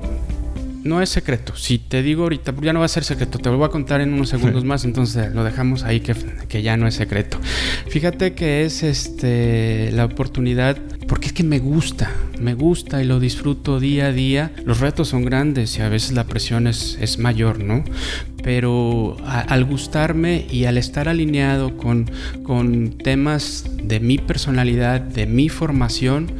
no 0.85 1.01
es 1.01 1.09
secreto. 1.09 1.55
Si 1.55 1.79
te 1.79 2.03
digo 2.03 2.23
ahorita, 2.23 2.53
ya 2.61 2.71
no 2.71 2.79
va 2.79 2.85
a 2.85 2.89
ser 2.89 3.03
secreto, 3.03 3.39
te 3.39 3.49
lo 3.49 3.57
voy 3.57 3.65
a 3.65 3.69
contar 3.69 4.01
en 4.01 4.13
unos 4.13 4.29
segundos 4.29 4.63
más, 4.65 4.85
entonces 4.85 5.33
lo 5.33 5.43
dejamos 5.43 5.83
ahí 5.83 5.99
que, 5.99 6.15
que, 6.47 6.61
ya 6.61 6.77
no 6.77 6.87
es 6.87 6.93
secreto. 6.93 7.39
Fíjate 7.89 8.35
que 8.35 8.63
es 8.63 8.83
este 8.83 9.91
la 9.91 10.05
oportunidad, 10.05 10.77
porque 11.07 11.27
es 11.27 11.33
que 11.33 11.43
me 11.43 11.59
gusta, 11.59 12.12
me 12.39 12.53
gusta 12.53 13.01
y 13.01 13.05
lo 13.05 13.19
disfruto 13.19 13.79
día 13.79 14.07
a 14.07 14.12
día. 14.12 14.51
Los 14.65 14.79
retos 14.79 15.09
son 15.09 15.25
grandes 15.25 15.77
y 15.77 15.81
a 15.81 15.89
veces 15.89 16.13
la 16.13 16.25
presión 16.25 16.67
es, 16.67 16.97
es 17.00 17.19
mayor, 17.19 17.63
¿no? 17.63 17.83
pero 18.45 19.17
al 19.25 19.65
gustarme 19.65 20.45
y 20.51 20.65
al 20.65 20.77
estar 20.77 21.09
alineado 21.09 21.77
con, 21.77 22.12
con, 22.43 22.91
temas 22.91 23.65
de 23.81 24.00
mi 24.00 24.19
personalidad, 24.19 25.01
de 25.01 25.25
mi 25.25 25.50
formación, 25.50 26.31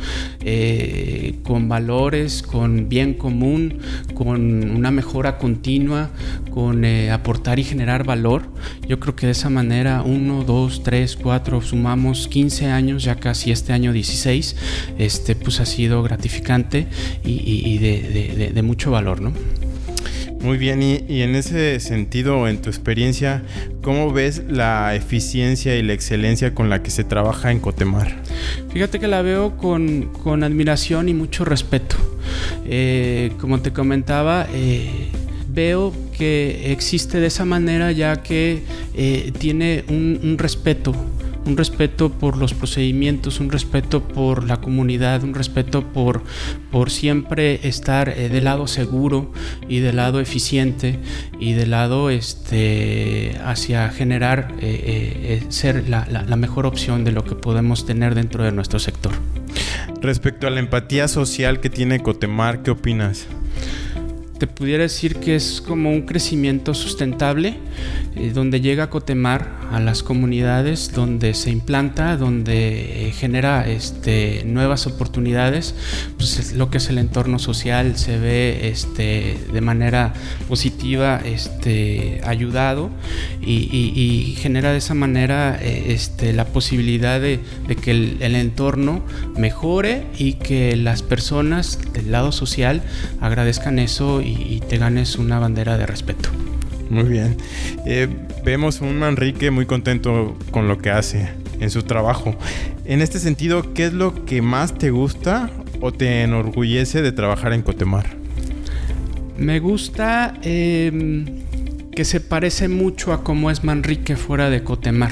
eh, 0.41 1.39
con 1.41 1.67
valores, 1.67 2.43
con 2.43 2.89
bien 2.89 3.15
común, 3.15 3.79
con 4.13 4.69
una 4.69 4.91
mejora 4.91 5.39
continua, 5.39 6.12
con 6.51 6.86
eh, 6.86 7.10
aportar 7.10 7.57
y 7.57 7.63
generar 7.63 8.03
valor, 8.03 8.43
yo 8.88 9.00
creo 9.00 9.15
que 9.15 9.25
de 9.25 9.31
esa 9.31 9.50
manera, 9.50 10.03
uno, 10.03 10.43
dos, 10.43 10.84
tres, 10.84 11.15
cuatro, 11.15 11.60
sumamos 11.62 12.27
15 12.27 12.67
años, 12.67 13.03
ya 13.03 13.15
casi 13.15 13.50
este 13.50 13.74
año 13.74 13.91
16, 13.93 14.54
este, 14.97 15.35
pues 15.35 15.59
ha 15.59 15.65
sido 15.65 16.03
gratificante 16.03 16.88
y, 17.24 17.77
de, 17.77 18.51
de 18.53 18.62
mucho 18.62 18.91
valor, 18.91 19.21
¿no? 19.21 19.33
Muy 20.45 20.59
bien, 20.59 20.83
y, 20.83 21.24
en 21.24 21.33
ese 21.33 21.79
sentido, 21.79 22.47
en 22.47 22.62
tu 22.62 22.69
experiencia, 22.69 23.41
¿cómo 23.81 24.13
ves 24.13 24.43
la 24.47 24.93
eficiencia 24.93 25.75
y 25.75 25.81
la 25.81 25.93
excelencia 25.93 26.53
con 26.53 26.69
la 26.69 26.83
que 26.83 26.91
se 26.91 27.03
trabaja 27.03 27.50
en 27.50 27.59
Cotemar? 27.59 28.21
Fíjate 28.71 29.00
que 29.00 29.07
la 29.07 29.24
veo 29.24 29.57
con, 29.57 30.43
admiración 30.43 31.09
y 31.09 31.15
mucho 31.15 31.45
respeto. 31.45 31.95
Eh, 32.67 33.31
como 33.41 33.59
te 33.62 33.74
comentaba, 33.74 34.45
eh, 34.53 35.09
veo 35.50 35.91
que 36.15 36.71
existe 36.71 37.19
de 37.19 37.25
esa 37.25 37.45
manera 37.45 37.91
ya 37.91 38.21
que 38.21 38.62
eh, 38.93 39.33
tiene 39.39 39.83
un 39.88 40.35
respeto 40.38 40.93
un 41.45 41.57
respeto 41.57 42.09
por 42.09 42.37
los 42.37 42.53
procedimientos, 42.53 43.39
un 43.39 43.51
respeto 43.51 44.03
por 44.03 44.43
la 44.43 44.57
comunidad, 44.57 45.23
un 45.23 45.33
respeto 45.33 45.83
por, 45.83 46.23
por 46.71 46.89
siempre 46.89 47.67
estar 47.67 48.09
eh, 48.09 48.29
del 48.29 48.45
lado 48.45 48.67
seguro 48.67 49.31
y 49.69 49.79
del 49.79 49.97
lado 49.97 50.19
eficiente 50.19 50.99
y 51.39 51.53
del 51.53 51.71
lado 51.71 52.09
este, 52.09 53.37
hacia 53.43 53.89
generar, 53.89 54.53
eh, 54.59 55.41
eh, 55.41 55.43
ser 55.49 55.87
la, 55.87 56.05
la 56.05 56.35
mejor 56.35 56.65
opción 56.65 57.03
de 57.03 57.11
lo 57.11 57.23
que 57.23 57.35
podemos 57.35 57.85
tener 57.85 58.15
dentro 58.15 58.43
de 58.43 58.51
nuestro 58.51 58.79
sector. 58.79 59.13
Respecto 60.01 60.47
a 60.47 60.49
la 60.49 60.59
empatía 60.59 61.07
social 61.07 61.59
que 61.59 61.69
tiene 61.69 62.01
Cotemar, 62.01 62.63
¿qué 62.63 62.71
opinas? 62.71 63.27
Te 64.38 64.48
pudiera 64.48 64.84
decir 64.84 65.18
que 65.18 65.36
es 65.36 65.62
como 65.62 65.92
un 65.92 66.01
crecimiento 66.04 66.74
sustentable, 66.74 67.58
eh, 68.15 68.32
donde 68.34 68.62
llega 68.62 68.86
a 68.86 68.89
Cotemar 68.89 69.56
a 69.72 69.80
las 69.80 70.04
comunidades, 70.04 70.92
donde 70.94 71.34
se 71.34 71.51
implanta, 71.51 72.18
donde 72.18 73.08
eh, 73.08 73.12
genera 73.12 73.68
este, 73.68 74.44
nuevas 74.46 74.88
oportunidades, 74.88 75.75
pues 76.18 76.54
lo 76.54 76.70
que 76.70 76.77
es 76.77 76.89
el 76.89 76.98
entorno 76.98 77.39
social 77.39 77.98
se 77.98 78.20
ve 78.20 78.70
este, 78.70 79.38
de 79.51 79.62
manera 79.62 80.13
positiva 80.48 81.22
este, 81.24 82.22
ayudado 82.25 82.89
y, 83.42 84.36
genera 84.38 84.72
de 84.72 84.77
esa 84.77 84.94
manera 84.94 85.58
eh, 85.62 85.86
este, 85.89 86.34
la 86.34 86.46
posibilidad 86.46 87.20
de, 87.20 87.39
que 87.82 87.92
el, 87.92 88.36
entorno 88.36 89.04
mejore 89.38 90.04
y 90.18 90.34
que 90.34 90.75
las 90.75 91.01
personas 91.01 91.80
del 91.94 92.12
lado 92.12 92.32
social 92.32 92.84
agradezcan 93.22 93.80
eso 93.80 94.22
te 94.68 94.77
ganes 94.77 95.18
una 95.18 95.39
bandera 95.39 95.77
de 95.77 95.86
respeto. 95.86 96.30
Muy 96.89 97.06
bien. 97.06 97.38
Eh, 97.86 98.08
vemos 98.44 98.82
un 98.82 99.00
Manrique 99.00 99.51
muy 99.51 99.65
contento 99.65 100.38
con 100.51 100.68
lo 100.68 100.77
que 100.77 100.92
hace 100.92 101.30
en 101.60 101.70
su 101.70 101.84
trabajo. 101.84 102.36
En 102.86 103.01
este 103.01 103.20
sentido, 103.20 103.74
¿qué 103.74 103.86
es 103.86 103.94
lo 103.94 104.25
que 104.25 104.42
más 104.42 104.77
te 104.77 104.92
gusta 104.92 105.50
o 105.82 105.92
te 105.92 106.22
enorgullece 106.24 107.01
de 107.01 107.12
trabajar 107.12 107.54
en 107.54 107.63
Cotemar? 107.63 108.06
Me 109.38 109.60
gusta 109.60 110.34
em, 110.44 111.25
que 111.92 112.06
se 112.06 112.20
parece 112.20 112.68
mucho 112.68 113.13
a 113.13 113.24
cómo 113.24 113.51
es 113.51 113.63
Manrique 113.63 114.15
fuera 114.15 114.50
de 114.50 114.63
Cotemar 114.63 115.12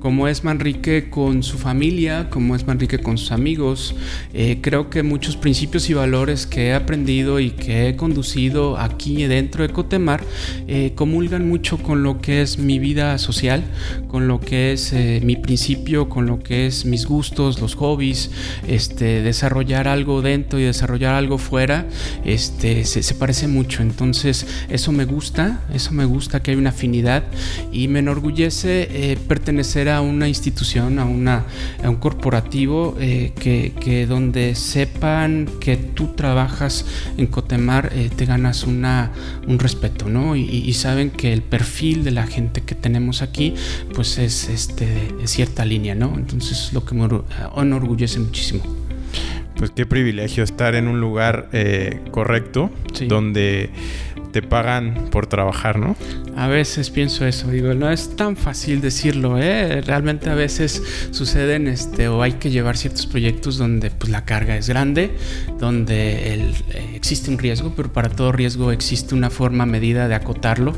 como 0.00 0.28
es 0.28 0.44
Manrique 0.44 1.10
con 1.10 1.42
su 1.42 1.58
familia, 1.58 2.30
como 2.30 2.56
es 2.56 2.66
Manrique 2.66 2.98
con 2.98 3.18
sus 3.18 3.32
amigos. 3.32 3.94
Eh, 4.32 4.58
creo 4.62 4.88
que 4.88 5.02
muchos 5.02 5.36
principios 5.36 5.90
y 5.90 5.94
valores 5.94 6.46
que 6.46 6.68
he 6.68 6.74
aprendido 6.74 7.38
y 7.38 7.50
que 7.50 7.88
he 7.88 7.96
conducido 7.96 8.78
aquí 8.78 9.24
dentro 9.24 9.66
de 9.66 9.72
Cotemar 9.72 10.24
eh, 10.66 10.92
comulgan 10.94 11.46
mucho 11.46 11.78
con 11.78 12.02
lo 12.02 12.20
que 12.20 12.40
es 12.40 12.58
mi 12.58 12.78
vida 12.78 13.18
social, 13.18 13.62
con 14.08 14.26
lo 14.26 14.40
que 14.40 14.72
es 14.72 14.92
eh, 14.94 15.20
mi 15.22 15.36
principio, 15.36 16.08
con 16.08 16.26
lo 16.26 16.40
que 16.40 16.66
es 16.66 16.86
mis 16.86 17.04
gustos, 17.04 17.60
los 17.60 17.74
hobbies, 17.74 18.30
este, 18.66 19.22
desarrollar 19.22 19.86
algo 19.86 20.22
dentro 20.22 20.58
y 20.58 20.62
desarrollar 20.62 21.14
algo 21.14 21.36
fuera, 21.36 21.86
este, 22.24 22.86
se, 22.86 23.02
se 23.02 23.14
parece 23.14 23.48
mucho. 23.48 23.82
Entonces 23.82 24.46
eso 24.70 24.92
me 24.92 25.04
gusta, 25.04 25.60
eso 25.74 25.92
me 25.92 26.06
gusta 26.06 26.42
que 26.42 26.52
hay 26.52 26.56
una 26.56 26.70
afinidad 26.70 27.24
y 27.70 27.88
me 27.88 27.98
enorgullece 27.98 29.18
pertenecer 29.28 29.89
a 29.90 30.00
una 30.00 30.28
institución, 30.28 30.98
a, 30.98 31.04
una, 31.04 31.44
un 31.84 31.96
corporativo 31.96 32.96
eh, 33.00 33.32
que, 33.38 34.06
donde 34.06 34.54
sepan 34.54 35.48
que 35.60 35.76
tú 35.76 36.08
trabajas 36.14 36.86
en 37.16 37.26
Cotemar, 37.26 37.90
eh, 37.94 38.10
te 38.14 38.24
ganas 38.26 38.64
una, 38.64 39.12
un 39.46 39.58
respeto, 39.58 40.08
¿no? 40.08 40.36
Y, 40.36 40.70
saben 40.80 41.10
que 41.10 41.32
el 41.32 41.42
perfil 41.42 42.04
de 42.04 42.10
la 42.12 42.26
gente 42.26 42.62
que 42.62 42.74
tenemos 42.74 43.20
aquí, 43.20 43.54
pues 43.94 44.16
es 44.18 44.48
este, 44.48 44.86
cierta 45.24 45.64
línea, 45.64 45.94
¿no? 45.94 46.14
Entonces 46.16 46.72
lo 46.72 46.84
que 46.84 46.94
me 46.94 47.06
enorgullece 47.56 48.18
muchísimo 48.18 48.62
pues 49.60 49.72
qué 49.72 49.84
privilegio 49.84 50.42
estar 50.42 50.74
en 50.74 50.88
un 50.88 51.00
lugar 51.00 51.50
eh, 51.52 52.00
correcto, 52.12 52.70
donde 53.08 53.68
te 54.32 54.42
pagan 54.42 55.08
por 55.10 55.26
trabajar, 55.26 55.78
¿no? 55.78 55.96
A 56.36 56.46
veces 56.46 56.90
pienso 56.90 57.26
eso, 57.26 57.50
digo, 57.50 57.74
no 57.74 57.90
es 57.90 58.16
tan 58.16 58.36
fácil 58.36 58.80
decirlo, 58.80 59.38
¿eh? 59.38 59.80
Realmente 59.82 60.30
a 60.30 60.34
veces 60.34 60.82
suceden, 61.10 61.66
este, 61.68 62.08
o 62.08 62.22
hay 62.22 62.32
que 62.32 62.50
llevar 62.50 62.76
ciertos 62.76 63.06
proyectos 63.06 63.58
donde 63.58 63.90
pues 63.90 64.10
la 64.10 64.24
carga 64.24 64.56
es 64.56 64.68
grande, 64.68 65.10
donde 65.58 66.34
eh, 66.34 66.54
existe 66.94 67.30
un 67.30 67.38
riesgo, 67.38 67.72
pero 67.76 67.92
para 67.92 68.08
todo 68.08 68.32
riesgo 68.32 68.72
existe 68.72 69.14
una 69.14 69.30
forma 69.30 69.66
medida 69.66 70.08
de 70.08 70.14
acotarlo, 70.14 70.74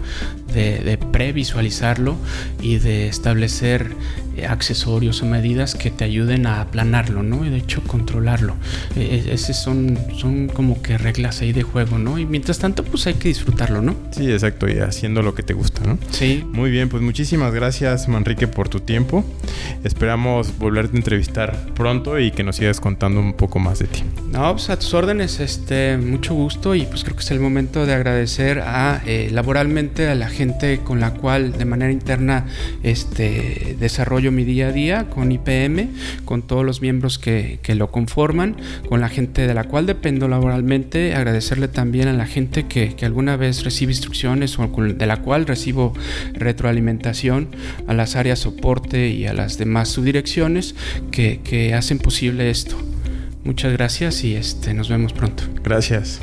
de, 0.52 0.78
de 0.78 0.98
previsualizarlo 0.98 2.16
y 2.60 2.78
de 2.78 3.08
establecer 3.08 3.96
eh, 4.36 4.46
accesorios 4.46 5.22
o 5.22 5.26
medidas 5.26 5.74
que 5.74 5.90
te 5.90 6.04
ayuden 6.04 6.46
a 6.46 6.62
aplanarlo, 6.62 7.22
¿no? 7.22 7.44
Y 7.44 7.50
de 7.50 7.58
hecho 7.58 7.82
controlarlo. 7.82 8.54
Eh, 8.96 9.24
eh 9.26 9.32
esas 9.32 9.62
son, 9.62 9.98
son 10.16 10.48
como 10.48 10.80
que 10.80 10.96
reglas 10.96 11.42
ahí 11.42 11.52
de 11.52 11.62
juego, 11.62 11.98
¿no? 11.98 12.18
Y 12.18 12.24
mientras 12.24 12.58
tanto, 12.58 12.82
pues 12.82 13.06
hay 13.06 13.14
que 13.14 13.28
disfrutarlo, 13.28 13.82
¿no? 13.82 13.94
Sí, 14.12 14.30
exacto, 14.32 14.68
y 14.68 14.78
haciendo 14.78 15.20
lo 15.20 15.34
que 15.34 15.42
te 15.42 15.52
gusta, 15.52 15.82
¿no? 15.84 15.98
Sí. 16.10 16.44
Muy 16.50 16.70
bien, 16.70 16.88
pues 16.88 17.02
muchísimas 17.02 17.52
gracias, 17.52 18.08
Manrique, 18.08 18.48
por 18.48 18.70
tu 18.70 18.80
tiempo. 18.80 19.22
Esperamos 19.84 20.56
volverte 20.58 20.96
a 20.96 20.98
entrevistar 20.98 21.66
pronto 21.74 22.18
y 22.18 22.30
que 22.30 22.42
nos 22.42 22.56
sigas 22.56 22.80
contando 22.80 23.20
un 23.20 23.34
poco 23.34 23.58
más 23.58 23.80
de 23.80 23.86
ti. 23.86 24.02
No, 24.30 24.52
pues 24.52 24.70
a 24.70 24.78
tus 24.78 24.94
órdenes, 24.94 25.40
este, 25.40 25.98
mucho 25.98 26.32
gusto 26.32 26.74
y 26.74 26.86
pues 26.86 27.04
creo 27.04 27.16
que 27.16 27.22
es 27.22 27.30
el 27.32 27.40
momento 27.40 27.84
de 27.84 27.92
agradecer 27.92 28.60
a 28.60 29.02
eh, 29.04 29.28
laboralmente 29.30 30.08
a 30.08 30.14
la 30.14 30.28
gente 30.28 30.41
con 30.84 30.98
la 30.98 31.14
cual 31.14 31.52
de 31.52 31.64
manera 31.64 31.92
interna 31.92 32.46
este, 32.82 33.76
desarrollo 33.78 34.32
mi 34.32 34.44
día 34.44 34.68
a 34.68 34.72
día 34.72 35.04
con 35.08 35.30
IPM, 35.30 35.88
con 36.24 36.42
todos 36.42 36.64
los 36.64 36.80
miembros 36.80 37.18
que, 37.18 37.60
lo 37.68 37.90
conforman, 37.90 38.56
con 38.88 39.00
la 39.00 39.08
gente 39.08 39.46
de 39.46 39.54
la 39.54 39.64
cual 39.64 39.86
dependo 39.86 40.28
laboralmente, 40.28 41.14
agradecerle 41.14 41.68
también 41.68 42.08
a 42.08 42.12
la 42.12 42.26
gente 42.26 42.66
que, 42.66 42.94
alguna 43.02 43.36
vez 43.36 43.64
recibe 43.64 43.92
instrucciones 43.92 44.58
o 44.58 44.66
de 44.66 45.06
la 45.06 45.18
cual 45.18 45.46
recibo 45.46 45.92
retroalimentación, 46.34 47.48
a 47.86 47.94
las 47.94 48.16
áreas 48.16 48.40
soporte 48.40 49.08
y 49.08 49.26
a 49.26 49.32
las 49.32 49.58
demás 49.58 49.88
subdirecciones 49.88 50.74
que, 51.10 51.40
que 51.42 51.74
hacen 51.74 51.98
posible 51.98 52.50
esto. 52.50 52.76
Muchas 53.44 53.72
gracias 53.72 54.24
y 54.24 54.34
este, 54.34 54.74
nos 54.74 54.88
vemos 54.88 55.12
pronto. 55.12 55.44
Gracias. 55.62 56.20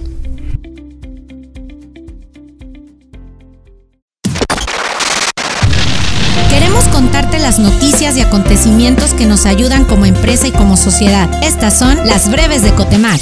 Acontecimientos 8.29 9.15
que 9.15 9.25
nos 9.25 9.47
ayudan 9.47 9.85
como 9.85 10.05
empresa 10.05 10.47
y 10.47 10.51
como 10.51 10.77
sociedad. 10.77 11.27
Estas 11.43 11.77
son 11.77 11.97
las 12.05 12.29
breves 12.29 12.61
de 12.61 12.71
Cotemar. 12.75 13.19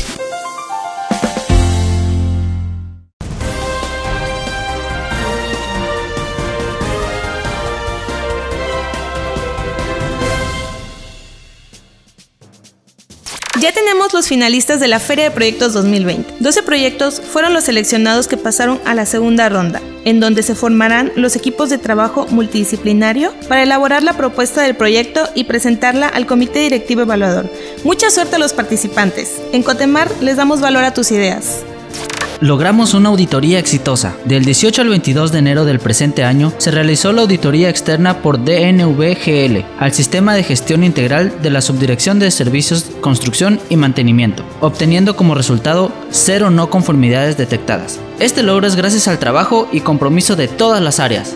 Ya 13.67 13.73
tenemos 13.73 14.13
los 14.13 14.29
finalistas 14.29 14.79
de 14.79 14.87
la 14.87 14.97
Feria 14.97 15.25
de 15.25 15.31
Proyectos 15.31 15.73
2020. 15.73 16.35
12 16.39 16.63
proyectos 16.63 17.19
fueron 17.19 17.53
los 17.53 17.65
seleccionados 17.65 18.29
que 18.29 18.37
pasaron 18.37 18.79
a 18.85 18.93
la 18.93 19.05
segunda 19.05 19.49
ronda, 19.49 19.81
en 20.05 20.21
donde 20.21 20.41
se 20.41 20.55
formarán 20.55 21.11
los 21.17 21.35
equipos 21.35 21.69
de 21.69 21.77
trabajo 21.77 22.27
multidisciplinario 22.29 23.33
para 23.49 23.63
elaborar 23.63 24.03
la 24.03 24.13
propuesta 24.13 24.61
del 24.61 24.77
proyecto 24.77 25.27
y 25.35 25.43
presentarla 25.43 26.07
al 26.07 26.25
comité 26.25 26.59
directivo 26.59 27.01
evaluador. 27.01 27.51
Mucha 27.83 28.09
suerte 28.09 28.37
a 28.37 28.39
los 28.39 28.53
participantes. 28.53 29.33
En 29.51 29.63
Cotemar 29.63 30.09
les 30.21 30.37
damos 30.37 30.61
valor 30.61 30.85
a 30.85 30.93
tus 30.93 31.11
ideas. 31.11 31.65
Logramos 32.39 32.93
una 32.93 33.09
auditoría 33.09 33.57
exitosa. 33.57 34.15
Del 34.25 34.45
18 34.45 34.83
al 34.83 34.89
22 34.89 35.31
de 35.31 35.39
enero 35.39 35.65
del 35.65 35.79
presente 35.79 36.23
año 36.23 36.53
se 36.59 36.69
realizó 36.69 37.11
la 37.11 37.23
auditoría 37.23 37.67
externa 37.67 38.21
por 38.21 38.37
DNVGL 38.37 39.65
al 39.79 39.91
sistema 39.91 40.35
de 40.35 40.43
gestión 40.43 40.83
integral 40.83 41.41
de 41.41 41.49
la 41.49 41.61
Subdirección 41.61 42.19
de 42.19 42.29
Servicios, 42.29 42.85
Construcción 43.01 43.59
y 43.69 43.75
Mantenimiento, 43.75 44.43
obteniendo 44.61 45.15
como 45.15 45.33
resultado 45.33 45.91
cero 46.11 46.51
no 46.51 46.69
conformidades 46.69 47.37
detectadas. 47.37 47.99
Este 48.19 48.43
logro 48.43 48.67
es 48.67 48.75
gracias 48.75 49.07
al 49.07 49.17
trabajo 49.17 49.67
y 49.71 49.79
compromiso 49.79 50.35
de 50.35 50.47
todas 50.47 50.81
las 50.81 50.99
áreas. 50.99 51.33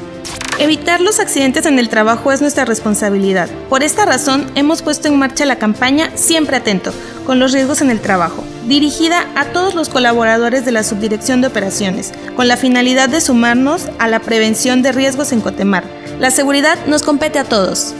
Evitar 0.60 1.02
los 1.02 1.20
accidentes 1.20 1.66
en 1.66 1.80
el 1.80 1.90
trabajo 1.90 2.32
es 2.32 2.42
nuestra 2.42 2.66
responsabilidad. 2.66 3.50
Por 3.70 3.82
esta 3.82 4.06
razón 4.06 4.46
hemos 4.54 4.84
puesto 4.84 5.08
en 5.08 5.18
marcha 5.18 5.48
la 5.48 5.56
campaña 5.56 6.12
Siempre 6.14 6.58
Atento 6.58 6.94
con 7.26 7.40
los 7.40 7.54
riesgos 7.54 7.82
en 7.82 7.90
el 7.90 8.02
trabajo 8.02 8.44
dirigida 8.68 9.28
a 9.36 9.46
todos 9.46 9.76
los 9.76 9.90
colaboradores 9.90 10.66
de 10.66 10.72
la 10.72 10.84
Subdirección 10.84 11.42
de 11.42 11.48
Operaciones, 11.48 12.12
con 12.36 12.48
la 12.48 12.58
finalidad 12.58 13.10
de 13.10 13.22
sumarnos 13.22 13.88
a 14.00 14.08
la 14.08 14.20
prevención 14.20 14.82
de 14.82 14.92
riesgos 14.92 15.32
en 15.32 15.42
Cotemar. 15.42 15.84
La 16.20 16.32
seguridad 16.32 16.78
nos 16.86 17.04
compete 17.04 17.40
a 17.40 17.44
todos. 17.44 17.94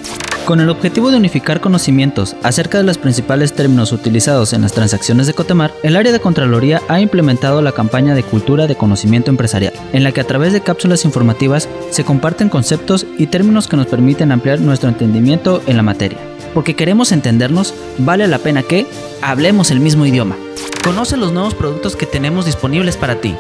Con 0.46 0.60
el 0.60 0.70
objetivo 0.70 1.12
de 1.12 1.18
unificar 1.18 1.62
conocimientos 1.62 2.36
acerca 2.42 2.80
de 2.80 2.84
los 2.84 2.98
principales 2.98 3.54
términos 3.54 3.92
utilizados 3.92 4.54
en 4.54 4.64
las 4.64 4.74
transacciones 4.74 5.28
de 5.28 5.34
Cotemar, 5.34 5.72
el 5.84 5.96
área 5.96 6.12
de 6.12 6.20
Contraloría 6.20 6.82
ha 6.90 7.00
implementado 7.00 7.62
la 7.62 7.72
campaña 7.72 8.16
de 8.16 8.24
cultura 8.24 8.66
de 8.66 8.76
conocimiento 8.76 9.30
empresarial, 9.30 9.74
en 9.94 10.04
la 10.04 10.12
que 10.12 10.20
a 10.20 10.28
través 10.28 10.52
de 10.52 10.62
cápsulas 10.62 11.06
informativas 11.06 11.70
se 11.92 12.04
comparten 12.04 12.50
conceptos 12.50 13.06
y 13.18 13.28
términos 13.28 13.68
que 13.68 13.78
nos 13.78 13.86
permiten 13.86 14.32
ampliar 14.32 14.60
nuestro 14.60 14.90
entendimiento 14.90 15.62
en 15.68 15.78
la 15.78 15.84
materia. 15.84 16.18
Porque 16.56 16.76
queremos 16.76 17.12
entendernos, 17.12 17.74
vale 18.00 18.28
la 18.28 18.40
pena 18.40 18.64
que 18.64 18.88
hablemos 19.22 19.70
el 19.70 19.80
mismo 19.80 20.06
idioma. 20.08 20.36
Conoce 20.84 21.18
los 21.18 21.32
nuevos 21.32 21.54
productos 21.54 21.96
que 21.96 22.08
tenemos 22.08 22.46
disponibles 22.46 22.98
para 22.98 23.22
ti. 23.22 23.36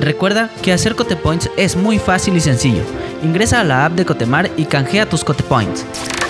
Recuerda 0.00 0.50
que 0.62 0.72
hacer 0.72 0.96
Cotepoints 0.96 1.50
es 1.56 1.76
muy 1.76 1.98
fácil 1.98 2.34
y 2.36 2.40
sencillo. 2.40 2.82
Ingresa 3.22 3.60
a 3.60 3.64
la 3.64 3.84
app 3.84 3.92
de 3.92 4.06
Cotemar 4.06 4.50
y 4.56 4.64
canjea 4.64 5.08
tus 5.08 5.22
Cotepoints. 5.22 5.84